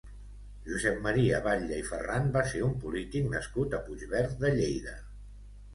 [0.69, 4.99] Josep Maria Batlle i Farran va ser un polític nascut a Puigverd de Lleida.